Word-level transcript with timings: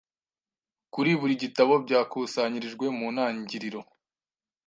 kuri 0.93 1.11
buri 1.19 1.33
gitabo 1.43 1.73
byakusanyirijwe 1.85 2.85
mu 2.97 3.07
ntangiriro 3.13 3.79